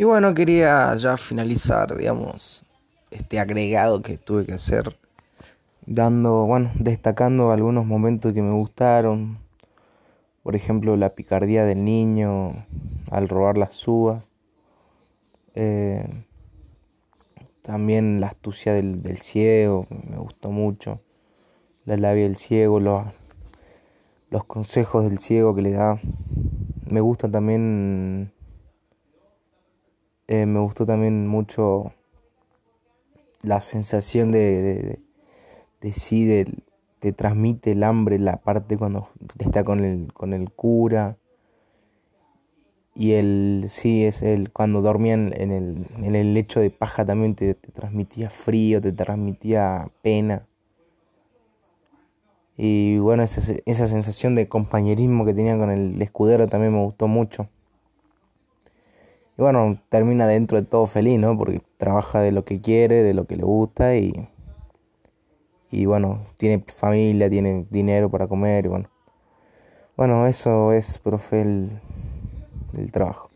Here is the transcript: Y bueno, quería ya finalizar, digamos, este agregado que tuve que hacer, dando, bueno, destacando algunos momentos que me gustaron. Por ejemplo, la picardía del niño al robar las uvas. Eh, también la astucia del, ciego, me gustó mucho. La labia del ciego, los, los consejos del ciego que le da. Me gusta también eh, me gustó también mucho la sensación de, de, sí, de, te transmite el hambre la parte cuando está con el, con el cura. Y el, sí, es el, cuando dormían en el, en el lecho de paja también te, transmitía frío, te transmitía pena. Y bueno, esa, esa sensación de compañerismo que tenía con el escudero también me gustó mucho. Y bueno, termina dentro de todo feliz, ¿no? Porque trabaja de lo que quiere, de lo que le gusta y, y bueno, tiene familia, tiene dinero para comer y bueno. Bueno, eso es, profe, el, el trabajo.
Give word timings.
Y 0.00 0.04
bueno, 0.04 0.32
quería 0.32 0.96
ya 0.96 1.18
finalizar, 1.18 1.94
digamos, 1.94 2.64
este 3.10 3.38
agregado 3.38 4.00
que 4.00 4.16
tuve 4.16 4.46
que 4.46 4.54
hacer, 4.54 4.96
dando, 5.84 6.46
bueno, 6.46 6.70
destacando 6.74 7.52
algunos 7.52 7.84
momentos 7.84 8.32
que 8.32 8.40
me 8.40 8.54
gustaron. 8.54 9.40
Por 10.42 10.56
ejemplo, 10.56 10.96
la 10.96 11.10
picardía 11.10 11.66
del 11.66 11.84
niño 11.84 12.64
al 13.10 13.28
robar 13.28 13.58
las 13.58 13.86
uvas. 13.86 14.24
Eh, 15.54 16.08
también 17.60 18.22
la 18.22 18.28
astucia 18.28 18.72
del, 18.72 19.18
ciego, 19.18 19.86
me 19.90 20.16
gustó 20.16 20.50
mucho. 20.50 21.02
La 21.84 21.98
labia 21.98 22.22
del 22.22 22.38
ciego, 22.38 22.80
los, 22.80 23.04
los 24.30 24.44
consejos 24.44 25.04
del 25.04 25.18
ciego 25.18 25.54
que 25.54 25.60
le 25.60 25.72
da. 25.72 26.00
Me 26.86 27.02
gusta 27.02 27.30
también 27.30 28.32
eh, 30.30 30.46
me 30.46 30.60
gustó 30.60 30.86
también 30.86 31.26
mucho 31.26 31.92
la 33.42 33.60
sensación 33.60 34.30
de, 34.30 35.00
de, 35.80 35.92
sí, 35.92 36.24
de, 36.24 36.46
te 37.00 37.12
transmite 37.12 37.72
el 37.72 37.82
hambre 37.82 38.16
la 38.20 38.36
parte 38.36 38.78
cuando 38.78 39.08
está 39.40 39.64
con 39.64 39.84
el, 39.84 40.12
con 40.12 40.32
el 40.32 40.52
cura. 40.52 41.16
Y 42.94 43.14
el, 43.14 43.66
sí, 43.70 44.04
es 44.04 44.22
el, 44.22 44.52
cuando 44.52 44.82
dormían 44.82 45.32
en 45.36 45.50
el, 45.50 45.86
en 45.96 46.14
el 46.14 46.32
lecho 46.32 46.60
de 46.60 46.70
paja 46.70 47.04
también 47.04 47.34
te, 47.34 47.54
transmitía 47.54 48.30
frío, 48.30 48.80
te 48.80 48.92
transmitía 48.92 49.90
pena. 50.00 50.46
Y 52.56 52.98
bueno, 52.98 53.24
esa, 53.24 53.40
esa 53.66 53.88
sensación 53.88 54.36
de 54.36 54.46
compañerismo 54.46 55.24
que 55.24 55.34
tenía 55.34 55.58
con 55.58 55.72
el 55.72 56.00
escudero 56.00 56.46
también 56.46 56.72
me 56.72 56.84
gustó 56.84 57.08
mucho. 57.08 57.48
Y 59.40 59.42
bueno, 59.42 59.80
termina 59.88 60.26
dentro 60.26 60.60
de 60.60 60.66
todo 60.66 60.84
feliz, 60.84 61.18
¿no? 61.18 61.34
Porque 61.34 61.62
trabaja 61.78 62.20
de 62.20 62.30
lo 62.30 62.44
que 62.44 62.60
quiere, 62.60 63.02
de 63.02 63.14
lo 63.14 63.24
que 63.26 63.36
le 63.36 63.44
gusta 63.44 63.96
y, 63.96 64.28
y 65.70 65.86
bueno, 65.86 66.26
tiene 66.36 66.62
familia, 66.66 67.30
tiene 67.30 67.66
dinero 67.70 68.10
para 68.10 68.28
comer 68.28 68.66
y 68.66 68.68
bueno. 68.68 68.90
Bueno, 69.96 70.26
eso 70.26 70.74
es, 70.74 70.98
profe, 70.98 71.40
el, 71.40 71.80
el 72.76 72.92
trabajo. 72.92 73.29